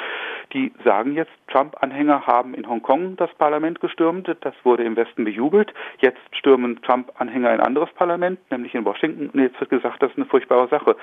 Die 0.52 0.72
sagen 0.84 1.14
jetzt, 1.14 1.30
Trump-Anhänger 1.48 2.26
haben 2.26 2.54
in 2.54 2.68
Hongkong 2.68 3.16
das 3.16 3.32
Parlament 3.34 3.80
gestürmt, 3.80 4.28
das 4.40 4.54
wurde 4.64 4.84
im 4.84 4.96
Westen 4.96 5.24
bejubelt. 5.24 5.72
Jetzt 6.00 6.20
stürmen 6.32 6.80
Trump-Anhänger 6.82 7.50
ein 7.50 7.60
anderes 7.60 7.90
Parlament, 7.92 8.38
nämlich 8.50 8.74
in 8.74 8.84
Washington, 8.84 9.30
und 9.30 9.40
jetzt 9.40 9.60
wird 9.60 9.70
gesagt, 9.70 10.02
das 10.02 10.10
ist 10.10 10.16
eine 10.16 10.26
furchtbare 10.26 10.68
Sache. 10.68 10.96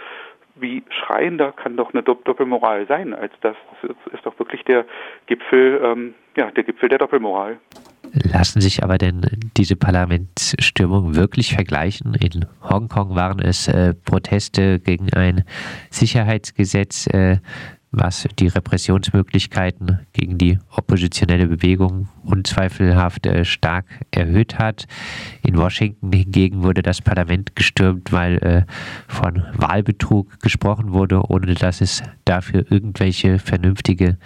Wie 0.56 0.84
schreiender 0.90 1.52
kann 1.52 1.78
doch 1.78 1.94
eine 1.94 2.04
Doppelmoral 2.04 2.86
sein 2.88 3.14
als 3.14 3.34
das? 3.42 3.56
Das 3.82 4.14
ist 4.14 4.26
doch 4.26 4.38
wirklich 4.38 4.64
der 4.64 4.86
Gipfel, 5.26 5.82
ähm, 5.84 6.14
ja, 6.38 6.52
der 6.52 6.64
Gipfel 6.64 6.90
der 6.90 7.00
Doppelmoral. 7.00 7.58
Lassen 8.14 8.62
sich 8.62 8.84
aber 8.84 9.00
denn 9.00 9.22
diese 9.58 9.76
Parlamentsstürmungen 9.76 11.16
wirklich 11.16 11.56
vergleichen? 11.56 12.14
In 12.14 12.46
Hongkong 12.62 13.16
waren 13.16 13.40
es 13.40 13.68
äh, 13.68 13.96
Proteste 13.96 14.80
gegen 14.80 15.12
ein 15.14 15.44
Sicherheitsgesetz, 15.90 17.08
äh, 17.08 17.38
was 17.94 18.28
die 18.40 18.48
Repressionsmöglichkeiten 18.48 20.00
gegen 20.14 20.40
die 20.40 20.58
oppositionelle 20.76 21.48
Bewegung 21.48 22.10
unzweifelhaft 22.24 23.28
äh, 23.28 23.46
stark 23.46 23.86
erhöht 24.10 24.58
hat. 24.58 24.88
In 25.44 25.58
Washington 25.58 26.12
hingegen 26.12 26.64
wurde 26.64 26.82
das 26.82 27.02
Parlament 27.02 27.56
gestürmt, 27.56 28.12
weil 28.12 28.38
äh, 28.38 28.64
von 29.08 29.44
Wahlbetrug 29.54 30.40
gesprochen 30.42 30.92
wurde, 30.92 31.22
ohne 31.30 31.54
dass 31.54 31.82
es 31.82 32.02
dafür 32.26 32.66
irgendwelche 32.70 33.38
vernünftige 33.38 34.18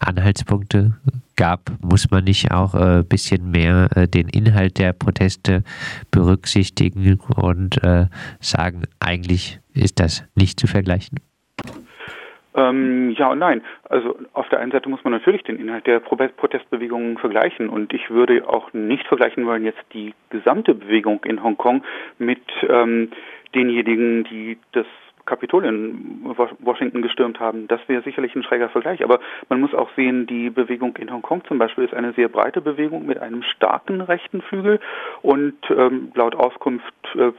Anhaltspunkte 0.00 0.96
gab. 1.36 1.72
Muss 1.80 2.10
man 2.10 2.24
nicht 2.24 2.50
auch 2.50 2.74
ein 2.74 3.00
äh, 3.00 3.02
bisschen 3.04 3.52
mehr 3.52 3.88
den 4.08 4.28
Inhalt 4.28 4.78
der 4.78 4.92
Proteste 4.92 5.62
berücksichtigen 6.10 7.20
und 7.36 7.80
sagen, 8.40 8.82
eigentlich 9.00 9.60
ist 9.72 10.00
das 10.00 10.24
nicht 10.34 10.58
zu 10.58 10.66
vergleichen? 10.66 11.18
Ähm, 12.54 13.10
ja 13.12 13.30
und 13.30 13.38
nein. 13.38 13.62
Also 13.88 14.16
auf 14.34 14.48
der 14.48 14.60
einen 14.60 14.72
Seite 14.72 14.88
muss 14.88 15.04
man 15.04 15.12
natürlich 15.12 15.42
den 15.42 15.58
Inhalt 15.58 15.86
der 15.86 16.00
Protestbewegungen 16.00 17.18
vergleichen 17.18 17.68
und 17.68 17.92
ich 17.92 18.10
würde 18.10 18.48
auch 18.48 18.72
nicht 18.72 19.06
vergleichen 19.06 19.46
wollen 19.46 19.64
jetzt 19.64 19.82
die 19.94 20.14
gesamte 20.30 20.74
Bewegung 20.74 21.24
in 21.24 21.42
Hongkong 21.42 21.82
mit 22.18 22.42
ähm, 22.68 23.10
denjenigen, 23.54 24.24
die 24.24 24.58
das 24.72 24.86
Kapitol 25.24 25.64
in 25.64 26.24
Washington 26.60 27.00
gestürmt 27.00 27.38
haben. 27.38 27.68
Das 27.68 27.80
wäre 27.86 28.02
sicherlich 28.02 28.34
ein 28.34 28.42
schräger 28.42 28.68
Vergleich. 28.68 29.04
Aber 29.04 29.20
man 29.48 29.60
muss 29.60 29.72
auch 29.72 29.88
sehen, 29.94 30.26
die 30.26 30.50
Bewegung 30.50 30.96
in 30.96 31.12
Hongkong 31.12 31.44
zum 31.44 31.58
Beispiel 31.58 31.84
ist 31.84 31.94
eine 31.94 32.12
sehr 32.14 32.28
breite 32.28 32.60
Bewegung 32.60 33.06
mit 33.06 33.18
einem 33.18 33.42
starken 33.42 34.00
rechten 34.00 34.42
Flügel 34.42 34.80
und 35.22 35.54
ähm, 35.70 36.10
laut 36.14 36.34
Auskunft 36.34 36.92
äh, 37.14 37.30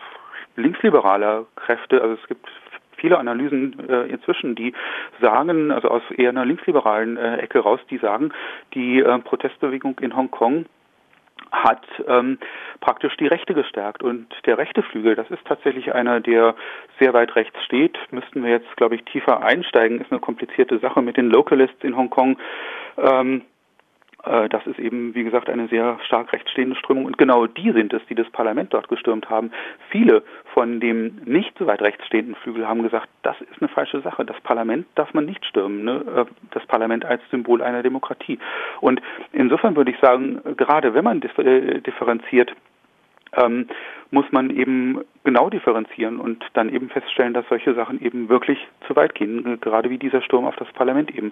linksliberaler 0.55 1.45
Kräfte, 1.55 2.01
also 2.01 2.13
es 2.21 2.27
gibt 2.27 2.47
viele 3.03 3.19
Analysen 3.19 3.75
äh, 3.89 4.03
inzwischen, 4.03 4.55
die 4.55 4.73
sagen, 5.19 5.71
also 5.71 5.89
aus 5.89 6.03
eher 6.15 6.29
einer 6.29 6.45
linksliberalen 6.45 7.17
äh, 7.17 7.35
Ecke 7.39 7.59
raus, 7.59 7.81
die 7.89 7.97
sagen, 7.97 8.31
die 8.73 8.99
äh, 8.99 9.19
Protestbewegung 9.19 9.99
in 9.99 10.15
Hongkong 10.15 10.65
hat 11.51 11.85
ähm, 12.07 12.37
praktisch 12.79 13.17
die 13.17 13.27
Rechte 13.27 13.53
gestärkt. 13.53 14.01
Und 14.01 14.27
der 14.45 14.57
rechte 14.57 14.83
Flügel, 14.83 15.15
das 15.15 15.29
ist 15.31 15.45
tatsächlich 15.45 15.93
einer, 15.93 16.21
der 16.21 16.55
sehr 16.97 17.13
weit 17.13 17.35
rechts 17.35 17.61
steht. 17.65 17.97
Müssten 18.11 18.41
wir 18.41 18.51
jetzt, 18.51 18.73
glaube 18.77 18.95
ich, 18.95 19.03
tiefer 19.03 19.43
einsteigen, 19.43 19.99
ist 19.99 20.11
eine 20.11 20.21
komplizierte 20.21 20.79
Sache 20.79 21.01
mit 21.01 21.17
den 21.17 21.29
Localists 21.29 21.83
in 21.83 21.97
Hongkong. 21.97 22.37
Ähm, 22.97 23.41
äh, 23.41 23.52
das 24.23 24.65
ist 24.67 24.79
eben, 24.79 25.13
wie 25.15 25.23
gesagt, 25.23 25.49
eine 25.49 25.67
sehr 25.67 25.99
stark 26.05 26.31
rechtsstehende 26.31 26.75
Strömung. 26.77 27.05
Und 27.05 27.17
genau 27.17 27.45
die 27.45 27.71
sind 27.71 27.93
es, 27.93 28.01
die 28.09 28.15
das 28.15 28.29
Parlament 28.29 28.73
dort 28.73 28.87
gestürmt 28.87 29.29
haben. 29.29 29.51
Viele 29.89 30.23
von 30.53 30.79
dem 30.79 31.21
nicht 31.25 31.57
so 31.57 31.67
weit 31.67 31.81
rechtsstehenden 31.81 32.35
Flügel 32.35 32.67
haben 32.67 32.83
gesagt, 32.83 33.09
das 33.23 33.35
ist 33.41 33.61
eine 33.61 33.67
falsche 33.67 34.01
Sache. 34.01 34.23
Das 34.23 34.39
Parlament 34.41 34.87
darf 34.95 35.13
man 35.13 35.25
nicht 35.25 35.45
stürmen. 35.45 35.83
Ne? 35.83 36.05
Äh, 36.15 36.25
das 36.51 36.65
Parlament 36.67 37.03
als 37.03 37.21
Symbol 37.31 37.61
einer 37.61 37.83
Demokratie. 37.83 38.39
Und 38.79 39.01
insofern 39.33 39.75
würde 39.75 39.91
ich 39.91 39.99
sagen, 39.99 40.41
gerade 40.55 40.93
wenn 40.93 41.03
man 41.03 41.21
äh, 41.21 41.81
differenziert, 41.81 42.53
ähm, 43.35 43.67
muss 44.13 44.31
man 44.31 44.51
eben 44.51 45.01
genau 45.23 45.49
differenzieren 45.49 46.19
und 46.19 46.45
dann 46.53 46.69
eben 46.69 46.89
feststellen, 46.89 47.33
dass 47.33 47.47
solche 47.49 47.73
Sachen 47.73 47.99
eben 47.99 48.29
wirklich 48.29 48.59
zu 48.87 48.95
weit 48.95 49.15
gehen, 49.15 49.59
gerade 49.59 49.89
wie 49.89 49.97
dieser 49.97 50.21
Sturm 50.21 50.45
auf 50.45 50.55
das 50.55 50.71
Parlament 50.73 51.09
eben. 51.15 51.31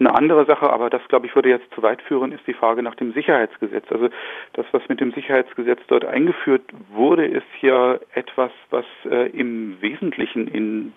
Eine 0.00 0.14
andere 0.14 0.46
Sache, 0.46 0.70
aber 0.70 0.88
das 0.88 1.06
glaube 1.08 1.26
ich 1.26 1.34
würde 1.34 1.50
jetzt 1.50 1.70
zu 1.74 1.82
weit 1.82 2.00
führen, 2.00 2.32
ist 2.32 2.46
die 2.46 2.54
Frage 2.54 2.82
nach 2.82 2.94
dem 2.94 3.12
Sicherheitsgesetz. 3.12 3.84
Also 3.90 4.08
das, 4.54 4.64
was 4.72 4.88
mit 4.88 5.00
dem 5.00 5.12
Sicherheitsgesetz 5.12 5.80
dort 5.88 6.06
eingeführt 6.06 6.62
wurde, 6.90 7.26
ist 7.26 7.44
ja 7.60 7.98
etwas, 8.14 8.52
was 8.70 8.86
äh, 9.04 9.28
im 9.30 9.76
Wesentlichen 9.82 10.48
in 10.48 10.92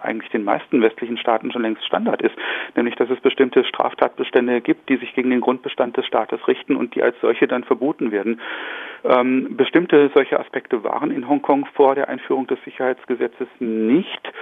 eigentlich 0.00 0.30
den 0.30 0.44
meisten 0.44 0.82
westlichen 0.82 1.16
Staaten 1.16 1.52
schon 1.52 1.62
längst 1.62 1.84
Standard 1.84 2.22
ist, 2.22 2.34
nämlich 2.76 2.96
dass 2.96 3.10
es 3.10 3.20
bestimmte 3.20 3.64
Straftatbestände 3.64 4.60
gibt, 4.60 4.88
die 4.88 4.96
sich 4.96 5.14
gegen 5.14 5.30
den 5.30 5.40
Grundbestand 5.40 5.96
des 5.96 6.06
Staates 6.06 6.46
richten 6.48 6.76
und 6.76 6.94
die 6.94 7.02
als 7.02 7.16
solche 7.20 7.46
dann 7.46 7.64
verboten 7.64 8.10
werden. 8.10 8.40
Ähm, 9.04 9.56
bestimmte 9.56 10.10
solche 10.14 10.38
Aspekte 10.38 10.69
waren 10.72 11.10
in 11.10 11.28
Hongkong 11.28 11.66
vor 11.74 11.94
der 11.94 12.08
Einführung 12.08 12.46
des 12.46 12.62
Sicherheitsgesetzes 12.64 13.48
nicht 13.58 14.32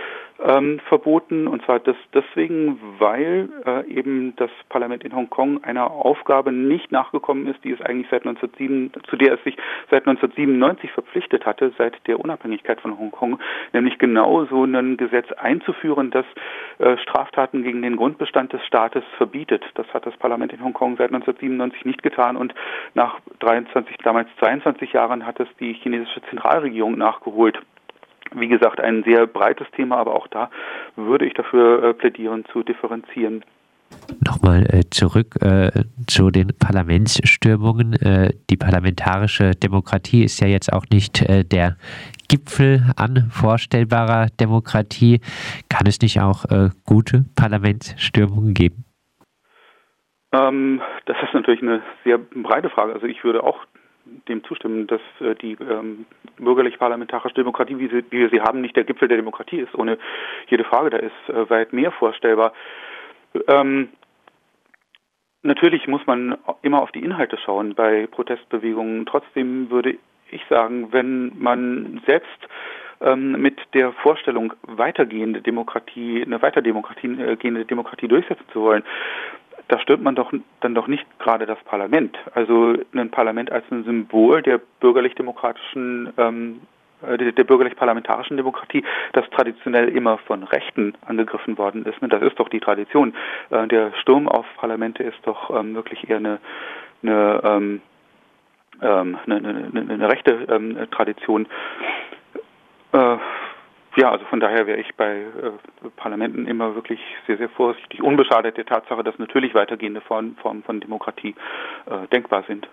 ähm, 0.44 0.80
verboten. 0.88 1.46
Und 1.48 1.64
zwar 1.64 1.80
das 1.80 1.96
deswegen, 2.14 2.78
weil 2.98 3.48
äh, 3.66 3.86
eben 3.90 4.34
das 4.36 4.50
Parlament 4.68 5.04
in 5.04 5.14
Hongkong 5.14 5.64
einer 5.64 5.90
Aufgabe 5.90 6.52
nicht 6.52 6.92
nachgekommen 6.92 7.46
ist, 7.46 7.62
die 7.64 7.72
es 7.72 7.80
eigentlich 7.80 8.08
seit 8.10 8.26
1907, 8.26 8.92
zu 9.08 9.16
der 9.16 9.34
es 9.34 9.44
sich 9.44 9.56
seit 9.90 10.06
1997 10.06 10.92
verpflichtet 10.92 11.44
hatte, 11.44 11.72
seit 11.76 12.06
der 12.06 12.20
Unabhängigkeit 12.20 12.80
von 12.80 12.98
Hongkong, 12.98 13.38
nämlich 13.72 13.98
genau 13.98 14.44
so 14.46 14.64
ein 14.64 14.96
Gesetz 14.96 15.30
einzuführen, 15.32 16.10
das 16.10 16.26
äh, 16.78 16.96
Straftaten 16.98 17.62
gegen 17.62 17.82
den 17.82 17.96
Grundbestand 17.96 18.52
des 18.52 18.64
Staates 18.64 19.04
verbietet. 19.16 19.64
Das 19.74 19.86
hat 19.92 20.06
das 20.06 20.16
Parlament 20.16 20.52
in 20.52 20.62
Hongkong 20.62 20.96
seit 20.96 21.12
1997 21.12 21.84
nicht 21.84 22.02
getan 22.02 22.36
und 22.36 22.54
nach 22.94 23.18
23, 23.40 23.96
damals 23.98 24.28
22 24.38 24.92
Jahren 24.92 25.26
hat 25.26 25.40
es 25.40 25.48
die 25.58 25.72
chinesische 25.72 26.17
Zentralregierung 26.28 26.96
nachgeholt. 26.96 27.58
Wie 28.34 28.48
gesagt, 28.48 28.80
ein 28.80 29.04
sehr 29.04 29.26
breites 29.26 29.66
Thema, 29.72 29.96
aber 29.96 30.14
auch 30.14 30.28
da 30.28 30.50
würde 30.96 31.26
ich 31.26 31.34
dafür 31.34 31.82
äh, 31.82 31.94
plädieren, 31.94 32.44
zu 32.52 32.62
differenzieren. 32.62 33.44
Nochmal 34.24 34.66
äh, 34.70 34.80
zurück 34.90 35.36
äh, 35.40 35.70
zu 36.06 36.30
den 36.30 36.48
Parlamentsstürmungen. 36.58 37.94
Äh, 37.94 38.30
die 38.50 38.56
parlamentarische 38.56 39.52
Demokratie 39.52 40.24
ist 40.24 40.40
ja 40.40 40.46
jetzt 40.46 40.72
auch 40.72 40.84
nicht 40.90 41.22
äh, 41.22 41.44
der 41.44 41.76
Gipfel 42.28 42.82
an 42.96 43.30
vorstellbarer 43.30 44.26
Demokratie. 44.40 45.20
Kann 45.68 45.86
es 45.86 46.00
nicht 46.00 46.20
auch 46.20 46.44
äh, 46.46 46.70
gute 46.84 47.24
Parlamentsstürmungen 47.36 48.54
geben? 48.54 48.84
Ähm, 50.32 50.80
das 51.06 51.16
ist 51.22 51.32
natürlich 51.32 51.62
eine 51.62 51.82
sehr 52.04 52.18
breite 52.18 52.70
Frage. 52.70 52.92
Also 52.92 53.06
ich 53.06 53.24
würde 53.24 53.42
auch 53.42 53.58
dem 54.28 54.44
zustimmen, 54.44 54.86
dass 54.86 55.00
äh, 55.20 55.34
die 55.34 55.56
ähm, 55.60 56.06
bürgerlich-parlamentarische 56.38 57.34
Demokratie, 57.34 57.78
wie, 57.78 57.88
sie, 57.88 58.04
wie, 58.10 58.20
wir 58.20 58.30
sie 58.30 58.40
haben, 58.40 58.60
nicht 58.60 58.76
der 58.76 58.84
Gipfel 58.84 59.08
der 59.08 59.16
Demokratie 59.16 59.60
ist. 59.60 59.74
Ohne 59.74 59.98
jede 60.48 60.64
Frage, 60.64 60.90
da 60.90 60.98
ist 60.98 61.28
äh, 61.28 61.48
weit 61.50 61.72
mehr 61.72 61.92
vorstellbar. 61.92 62.52
Ähm, 63.46 63.88
natürlich 65.42 65.86
muss 65.86 66.06
man 66.06 66.36
immer 66.62 66.82
auf 66.82 66.92
die 66.92 67.04
Inhalte 67.04 67.38
schauen 67.38 67.74
bei 67.74 68.06
Protestbewegungen. 68.06 69.06
Trotzdem 69.06 69.70
würde 69.70 69.96
ich 70.30 70.42
sagen, 70.48 70.92
wenn 70.92 71.32
man 71.38 72.00
selbst 72.06 72.48
ähm, 73.00 73.40
mit 73.40 73.58
der 73.74 73.92
Vorstellung, 73.92 74.52
weitergehende 74.62 75.40
Demokratie, 75.40 76.22
eine 76.22 76.42
weitergehende 76.42 77.64
Demokratie 77.64 78.08
durchsetzen 78.08 78.44
zu 78.52 78.62
wollen, 78.62 78.82
da 79.68 79.78
stört 79.78 80.00
man 80.02 80.14
doch 80.14 80.32
dann 80.60 80.74
doch 80.74 80.88
nicht 80.88 81.06
gerade 81.18 81.46
das 81.46 81.58
Parlament. 81.64 82.18
Also 82.34 82.74
ein 82.94 83.10
Parlament 83.10 83.52
als 83.52 83.64
ein 83.70 83.84
Symbol 83.84 84.42
der 84.42 84.60
bürgerlich-demokratischen 84.80 86.12
ähm, 86.16 86.60
äh, 87.02 87.32
der, 87.32 87.44
bürgerlich-parlamentarischen 87.44 88.36
Demokratie, 88.36 88.82
das 89.12 89.28
traditionell 89.30 89.88
immer 89.88 90.18
von 90.18 90.42
Rechten 90.42 90.94
angegriffen 91.06 91.56
worden 91.56 91.84
ist. 91.84 91.98
Das 92.00 92.22
ist 92.22 92.40
doch 92.40 92.48
die 92.48 92.60
Tradition. 92.60 93.14
Äh, 93.50 93.68
der 93.68 93.92
Sturm 94.00 94.28
auf 94.28 94.46
Parlamente 94.56 95.04
ist 95.04 95.18
doch 95.22 95.50
ähm, 95.50 95.74
wirklich 95.74 96.08
eher 96.10 96.16
eine, 96.16 96.38
eine, 97.02 97.40
ähm, 97.44 97.80
ähm 98.82 99.18
eine, 99.26 99.36
eine, 99.36 99.92
eine 99.92 100.08
rechte 100.08 100.46
ähm, 100.48 100.76
Tradition. 100.90 101.46
Äh, 102.92 103.16
ja, 103.98 104.12
also 104.12 104.24
von 104.26 104.38
daher 104.38 104.66
wäre 104.68 104.78
ich 104.78 104.94
bei 104.96 105.22
äh, 105.22 105.88
Parlamenten 105.96 106.46
immer 106.46 106.76
wirklich 106.76 107.00
sehr, 107.26 107.36
sehr 107.36 107.48
vorsichtig, 107.48 108.00
unbeschadet 108.00 108.56
der 108.56 108.64
Tatsache, 108.64 109.02
dass 109.02 109.18
natürlich 109.18 109.54
weitergehende 109.54 110.00
Formen, 110.00 110.36
Formen 110.36 110.62
von 110.62 110.78
Demokratie 110.78 111.34
äh, 111.86 112.06
denkbar 112.12 112.44
sind. 112.46 112.68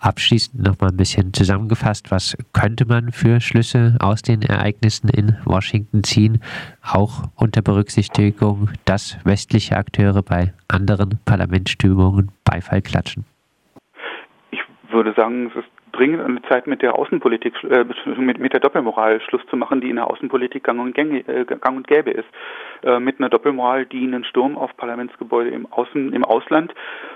Abschließend 0.00 0.62
noch 0.62 0.78
mal 0.78 0.90
ein 0.90 0.96
bisschen 0.98 1.32
zusammengefasst, 1.32 2.10
was 2.10 2.36
könnte 2.52 2.84
man 2.86 3.12
für 3.12 3.40
Schlüsse 3.40 3.96
aus 4.00 4.20
den 4.20 4.42
Ereignissen 4.42 5.08
in 5.08 5.38
Washington 5.46 6.04
ziehen, 6.04 6.42
auch 6.82 7.22
unter 7.34 7.62
Berücksichtigung, 7.62 8.68
dass 8.84 9.18
westliche 9.24 9.78
Akteure 9.78 10.22
bei 10.22 10.52
anderen 10.68 11.18
Parlamentsstimmungen 11.24 12.30
Beifall 12.44 12.82
klatschen? 12.82 13.24
Ich 14.50 14.60
würde 14.90 15.14
sagen, 15.14 15.46
es 15.46 15.56
ist 15.56 15.81
dringend 15.92 16.22
an 16.22 16.40
der 16.40 16.50
Zeit, 16.50 16.66
mit 16.66 16.82
der 16.82 16.98
Außenpolitik, 16.98 17.54
äh, 17.64 17.84
mit, 18.16 18.38
mit 18.38 18.52
der 18.52 18.60
Doppelmoral 18.60 19.20
Schluss 19.20 19.42
zu 19.48 19.56
machen, 19.56 19.80
die 19.80 19.90
in 19.90 19.96
der 19.96 20.10
Außenpolitik 20.10 20.64
gang 20.64 20.80
und, 20.80 20.94
gänge, 20.94 21.20
äh, 21.28 21.44
gang 21.44 21.76
und 21.76 21.86
gäbe 21.86 22.10
ist. 22.10 22.28
Äh, 22.82 22.98
mit 22.98 23.18
einer 23.18 23.28
Doppelmoral, 23.28 23.86
die 23.86 24.02
einen 24.04 24.24
Sturm 24.24 24.58
auf 24.58 24.76
Parlamentsgebäude 24.76 25.50
im, 25.50 25.70
Außen, 25.70 26.12
im 26.12 26.24
Ausland, 26.24 26.74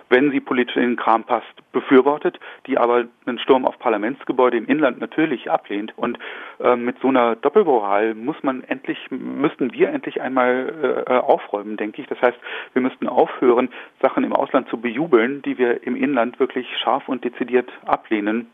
wenn 0.08 0.30
sie 0.30 0.40
politisch 0.40 0.76
in 0.76 0.82
den 0.82 0.96
Kram 0.96 1.24
passt, 1.24 1.46
befürwortet, 1.72 2.38
die 2.66 2.78
aber 2.78 3.04
einen 3.26 3.38
Sturm 3.40 3.64
auf 3.64 3.78
Parlamentsgebäude 3.78 4.56
im 4.56 4.66
Inland 4.66 5.00
natürlich 5.00 5.50
ablehnt. 5.50 5.92
Und 5.96 6.18
äh, 6.60 6.76
mit 6.76 6.98
so 7.00 7.08
einer 7.08 7.34
Doppelmoral 7.34 8.14
muss 8.14 8.40
man 8.42 8.62
endlich, 8.64 8.98
müssten 9.10 9.72
wir 9.72 9.88
endlich 9.88 10.20
einmal 10.20 11.04
äh, 11.06 11.12
aufräumen, 11.12 11.76
denke 11.76 12.02
ich. 12.02 12.08
Das 12.08 12.20
heißt, 12.22 12.38
wir 12.72 12.82
müssten 12.82 13.08
aufhören, 13.08 13.68
Sachen 14.00 14.22
im 14.22 14.32
Ausland 14.32 14.68
zu 14.68 14.80
bejubeln, 14.80 15.42
die 15.42 15.58
wir 15.58 15.84
im 15.84 15.96
Inland 15.96 16.38
wirklich 16.38 16.68
scharf 16.78 17.08
und 17.08 17.24
dezidiert 17.24 17.68
ablehnen. 17.84 18.48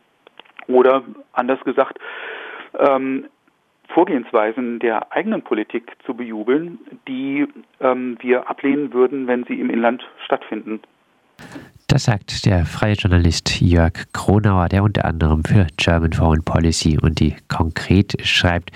Oder 0.69 1.03
anders 1.33 1.61
gesagt, 1.65 1.99
ähm, 2.79 3.27
Vorgehensweisen 3.89 4.79
der 4.79 5.13
eigenen 5.13 5.43
Politik 5.43 5.93
zu 6.07 6.15
bejubeln, 6.15 6.79
die 7.07 7.47
ähm, 7.81 8.17
wir 8.21 8.49
ablehnen 8.49 8.93
würden, 8.93 9.27
wenn 9.27 9.45
sie 9.45 9.61
im 9.61 9.71
Inland 9.71 10.03
stattfinden. 10.25 10.81
Das 11.89 12.05
sagt 12.05 12.47
der 12.47 12.65
freie 12.65 12.95
Journalist 12.95 13.61
Jörg 13.61 13.93
Kronauer, 14.15 14.69
der 14.69 14.83
unter 14.83 15.05
anderem 15.05 15.45
für 15.45 15.67
German 15.77 16.15
Foreign 16.15 16.43
Policy 16.43 16.99
und 16.99 17.21
die 17.21 17.37
Konkret 17.49 18.15
schreibt. 18.25 18.71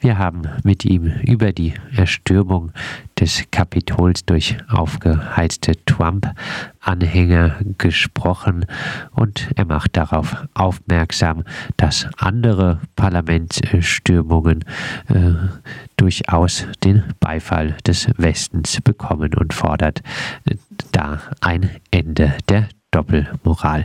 Wir 0.00 0.18
haben 0.18 0.42
mit 0.64 0.84
ihm 0.84 1.10
über 1.26 1.52
die 1.52 1.72
Erstürmung 1.96 2.72
des 3.20 3.44
Kapitols 3.50 4.24
durch 4.24 4.56
aufgeheizte 4.68 5.72
Trump-Anhänger 5.84 7.56
gesprochen 7.78 8.66
und 9.12 9.48
er 9.56 9.64
macht 9.64 9.96
darauf 9.96 10.36
aufmerksam, 10.54 11.44
dass 11.76 12.06
andere 12.16 12.80
Parlamentsstürmungen 12.96 14.64
äh, 15.08 15.32
durchaus 15.96 16.66
den 16.84 17.02
Beifall 17.20 17.76
des 17.86 18.08
Westens 18.16 18.80
bekommen 18.80 19.34
und 19.34 19.52
fordert 19.52 20.02
äh, 20.44 20.54
da 20.92 21.20
ein 21.40 21.70
Ende 21.90 22.34
der 22.48 22.68
Doppelmoral. 22.90 23.84